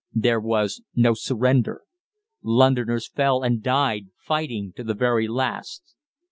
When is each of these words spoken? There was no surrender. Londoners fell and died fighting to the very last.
There 0.15 0.39
was 0.39 0.81
no 0.95 1.13
surrender. 1.13 1.83
Londoners 2.41 3.07
fell 3.07 3.43
and 3.43 3.61
died 3.61 4.07
fighting 4.17 4.73
to 4.77 4.83
the 4.83 4.95
very 4.95 5.27
last. 5.27 5.93